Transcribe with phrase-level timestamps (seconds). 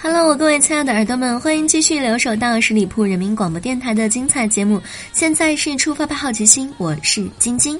[0.00, 4.80] Hello，各位亲爱的耳朵们，欢迎继续留守到十里铺人民广播电台的精彩节目。
[5.12, 7.76] 现在是出发吧，好奇心，我是晶晶。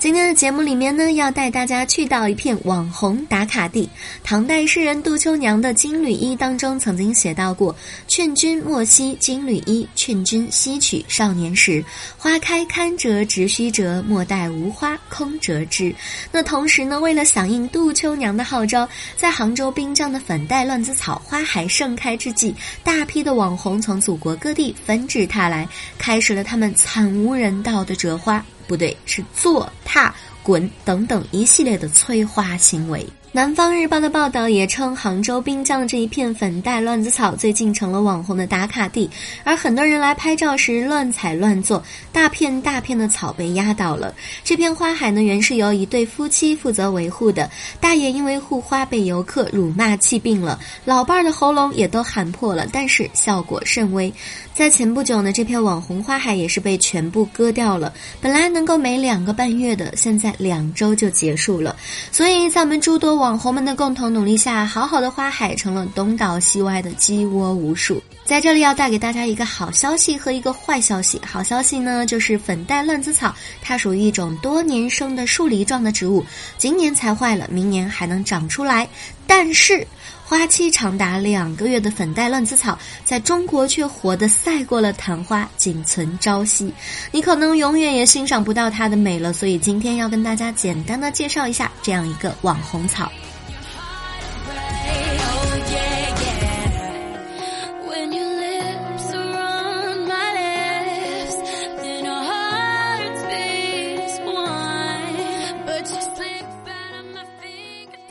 [0.00, 3.86] 今天的节目里面呢，要带大家去到一片网红打卡地。
[4.24, 7.76] 唐代诗人杜秋娘的《金缕衣》当中曾经写到过
[8.08, 11.84] ：“劝君莫惜金缕衣，劝君惜取少年时。
[12.16, 15.94] 花开堪折直须折，莫待无花空折枝。”
[16.32, 18.88] 那同时呢，为了响应杜秋娘的号召，
[19.18, 28.42] 在杭州滨江的粉黛乱子草花海盛开之际，大批的网红从祖国各地纷至沓来，开始了他们惨无人道的折花。
[28.70, 33.06] 不对，是坐、踏、滚等等一系列的催花行为。
[33.32, 39.08] 南方日报的报道也称，杭州滨江这一片粉黛乱子草最近成了网红的打卡地，
[39.44, 41.80] 而很多人来拍照时乱踩乱坐，
[42.12, 44.12] 大片大片的草被压倒了。
[44.42, 47.48] 这片花海呢，原是由一对夫妻负责维护的，
[47.80, 54.12] 大爷因为护花被游客辱骂气病了，老伴儿的喉咙也都喊破了，但是效果甚微。
[54.56, 61.76] 在前不久呢，这片网红花海也是被全部割掉了，本来能够每两个半月的，现在两周就结束了。
[62.12, 68.02] 所以在我们诸多网红们的共同努力下，好好的花海成了东倒西歪的鸡窝无数。
[68.24, 71.20] 在这里要带给大家一个好消息和一个坏消息。
[71.26, 76.24] 好消息呢，就是粉黛乱子草，它属于一种多年生的树篱状的植物，
[76.56, 78.88] 今年才坏了，明年还能长出来。
[79.32, 79.86] 但是，
[80.24, 86.74] 花期长达两个月的粉黛乱子草，在中国却活得赛过了昙花，仅存朝夕。
[87.12, 89.32] 你可能永远也欣赏不到它的美了。
[89.32, 93.10] 所以今天要跟大家简单的介绍一下这样一个网红草。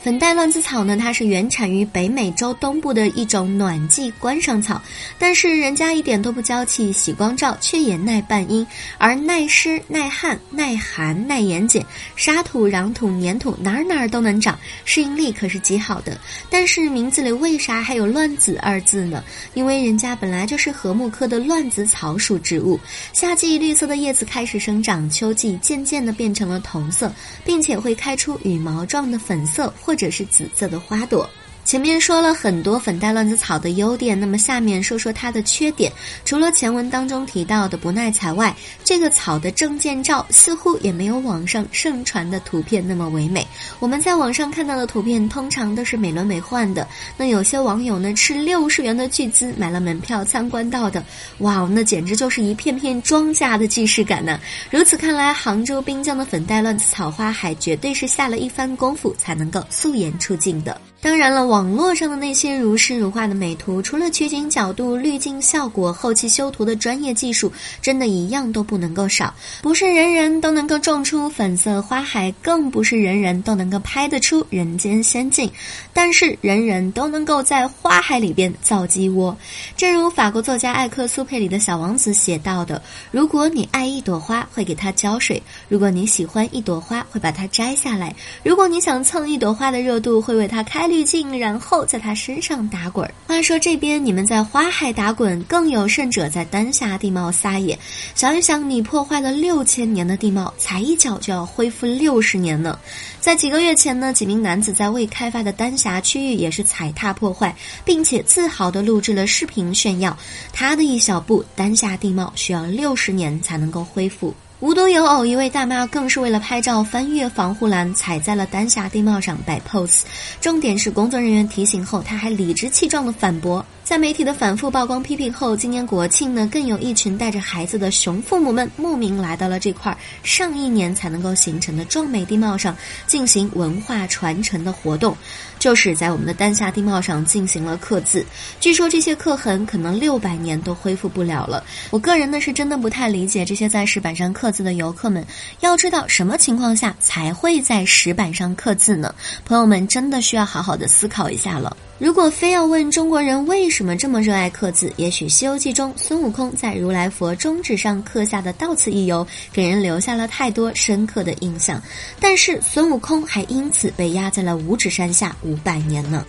[0.02, 4.80] 粉黛乱子草呢，它是原产于北美洲东部的一种暖季观赏草，
[5.18, 8.66] 但是人家一点都不娇气，喜光照却也耐半阴，
[8.96, 11.84] 而耐湿、耐旱、耐寒、耐盐碱，
[12.16, 16.18] 沙土、壤土、粘土哪儿哪儿都能长，适应力可是极好的。
[16.48, 19.22] 但是名字里为啥还有“乱子”二字呢？
[19.52, 22.80] 因为人家本来就是禾木科的乱子草属植物，
[23.12, 27.12] 夏季绿色的叶子开始生长，秋季渐渐的变成了同色，
[27.44, 29.70] 并且会开出羽毛状的粉色。
[29.89, 31.28] 或或者是紫色的花朵。
[31.62, 35.92] 前面说了很多粉黛乱子草的优点，那么下面说说它的缺点。
[36.24, 43.46] 除了前文当中提到的不耐踩外，这个草的证件照似乎也没有网上盛传的图片那么唯美。
[43.78, 51.04] 我们在网上看到的图片通常都是美轮美奂的，那有些网友呢斥六十元的巨资买了门票参观到的，
[51.38, 54.40] 哇，那简直就是一片片庄稼的既视感呢。
[54.70, 60.80] 如此看来，杭州滨江的粉黛乱子草花海绝对是下了一番功夫才能够素颜出镜的。
[61.02, 67.50] 当然了，网络上的那些如诗如画的美图，除了取景角度、滤镜效果、后期修图的专业技术，
[67.80, 69.32] 真的一样都不能够少。
[69.62, 75.50] 不是人人都能够种出粉色花海，更不是人人都能够拍得出人间仙境。
[75.94, 79.34] 但是人人都能够在花海里边造鸡窝。
[79.78, 85.40] 正如法国作家艾克苏佩里的小王子写到的：“如果你爱一朵花，会给它浇水；
[85.70, 88.12] 如果你喜欢一朵花，会把它摘下来；
[88.44, 93.08] 如果你想蹭一朵花的热度，会为它开。”滤镜，然后在他身上打滚。
[93.28, 97.78] 话说这边你们在花海打滚，更有甚者在丹霞地貌撒野。
[98.16, 102.76] 想一想，你破坏了六千年的地貌，踩一脚就要恢复六十年呢。
[103.20, 110.18] 在几个月前呢，几名男子在未开发的丹霞区域也是踩踏破坏，并且自豪地录制了视频炫耀。
[110.52, 114.34] 他的一小步，丹霞地貌需要六十年才能够恢复。
[114.60, 120.02] 无独有偶，一位大妈更是为了拍照翻越防护栏，踩在了丹霞地貌上摆 pose。
[120.38, 123.64] 重点是工作人员提醒后，她还理直气壮地反驳。
[123.90, 132.76] 在媒体的反复曝光批评后，今年国庆呢，更有一群带着孩子的熊父母们慕名来到了这块上亿年才能够形成的壮美地貌上，
[133.08, 135.16] 进行文化传承的活动，
[135.58, 138.24] 就是在我们的丹霞地貌上进行了刻字。
[138.60, 141.64] 据说这些刻痕可能六百年都恢复不了了。
[141.90, 145.26] 我个人呢是真的不太理解这些在石板上刻字的游客们，
[145.62, 149.12] 要知道什么情况下才会在石板上刻字呢？
[149.44, 151.76] 朋友们真的需要好好的思考一下了。
[151.98, 161.80] 如果非要问中国人为什怎么这么热爱刻字，也许《西游记》中孙悟空在如来佛中指上刻下的“到此一游”给人留下了太多深刻的印象。
[162.20, 166.26] 但是孙悟空还因此被压在了五指山下五百年呢。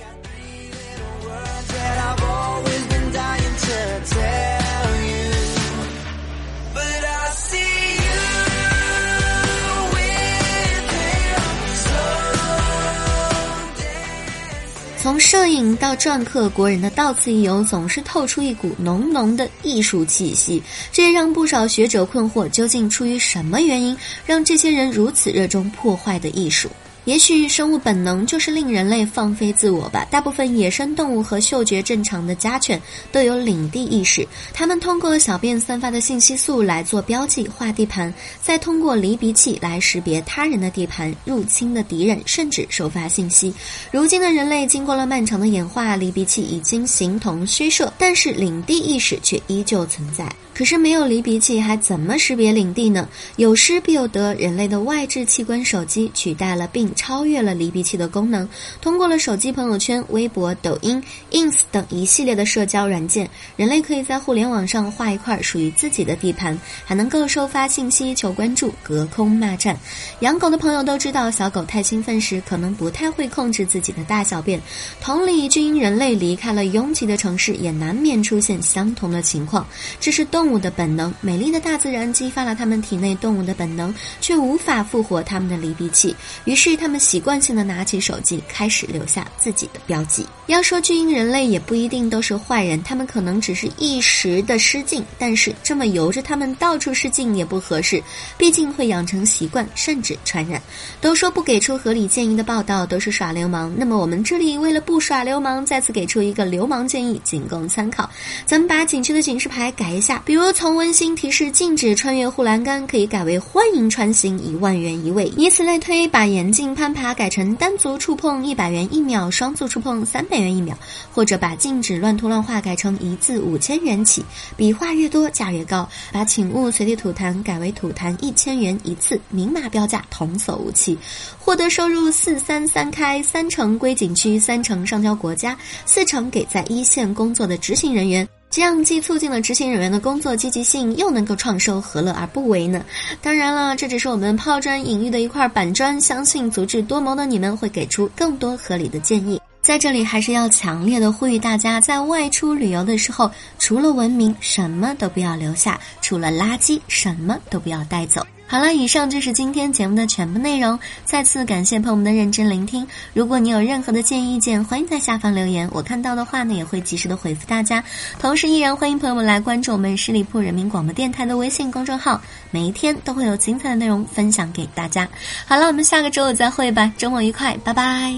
[15.12, 26.70] 从摄影到篆刻，国人的到此一游总是透出一股浓浓的艺术气息，这也让不少学者困惑：究竟出于什么原因，让这些人如此热衷破坏的艺术？
[27.06, 30.06] 也许生物本能就是令人类放飞自我吧。
[30.12, 32.80] 大部分野生动物和嗅觉正常的家犬
[33.12, 43.52] 都有领地意识，它们通过小便散发的信息素来做标记、画地盘，再通过离鼻器来识别他人的地盘、入侵的敌人，甚至收发信息。
[43.92, 50.32] 如今的人类经过了漫长的演化，离鼻器已经形同虚设，但是领地意识却依旧存在。
[50.62, 53.10] 可是没有离鼻器，还怎么识别领地呢？
[53.38, 58.48] 有失必有得，人类的外置器官手机取代了并超越了离鼻器的功能。
[58.80, 66.56] 通过了手机朋友圈、微博、抖音、ins 等一系列的社交软件，人类可以在互联网上画一块属于自己的地盘，
[66.86, 69.76] 还能够收发信息、求关注、隔空骂战。
[70.20, 74.62] 养狗的朋友都知道，小狗太兴奋时，可能不太会控制自己的大小便。
[75.02, 79.66] 同理，就因人类离开了拥挤的城市，也难免出现相同的情况。
[80.00, 86.16] 这是动物的本能，美丽的大自然激发了他们体内动物的本能，却无法复活他们的离鼻器。
[86.46, 90.26] 于是，他们习惯性的拿起手机，开始留下自己的标记。
[90.48, 98.04] 要说巨婴人类也不一定都是坏人，他们可能只是一时的失禁，但是这么由着他们到处失禁也不合适，
[98.38, 100.62] 毕竟会养成习惯，甚至传染。
[101.00, 108.10] 都说不给出合理建议的报道都是耍流氓，那么我们这里为了不耍流氓，再次给出一个流氓建议，仅供参考。
[108.46, 110.22] 咱们把景区的警示牌改一下。
[110.32, 115.26] 比如从温馨提示禁止穿越护栏杆，可以改为欢迎穿行，一万元一位。
[115.36, 120.74] 以此类推，把严禁攀爬改成单足触碰一百元一秒，双足触碰三百元一秒，
[121.14, 124.24] 或者把禁止乱涂乱画改成一字五千元起，
[124.56, 125.86] 笔画越多价越高。
[126.14, 130.98] 把请勿随地吐痰改为吐痰一千元一次，明码标价，童叟无欺。
[131.38, 138.26] 获得收入四三三开，三成归景区，三成上交国家，四成给在一线工作的执行人员。
[138.52, 142.84] 这样既促进了执行人员的工作积极性，又能够创收，何乐而不为呢？
[143.22, 149.40] 当然了，这只是我们抛砖引玉的一块板砖，相信足智多谋的你们会给出更多合理的建议。
[149.62, 158.22] 在这里，还是要强烈的呼吁大家，在外出旅游的时候，除了文明，什么都不要留下；除了垃圾，什么都不要带走。
[158.52, 160.78] 好了，以上就是今天节目的全部内容。
[161.06, 162.86] 再次感谢朋友们的认真聆听。
[163.14, 167.82] 如果你有任何的建议意见，欢迎在下方留言，我看到的话呢，也会及时的回复大家。
[168.20, 172.22] 同时，依然欢迎朋友们来关注我们十里铺人民广播电台的微信公众号，
[172.52, 175.08] 每一天都会有精彩的内容分享给大家。
[175.48, 178.14] 好了，我们下个周五再会吧，周末愉快，拜拜。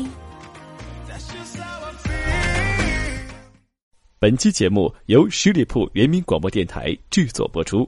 [4.17, 7.87] 本期节目由十里铺人民广播电台制作播出。